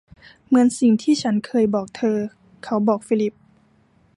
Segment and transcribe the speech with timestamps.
[0.45, 2.17] เหมือนสิ่งที่ฉันเคยบอกเธอ
[2.63, 3.33] เขาบอกฟิลิป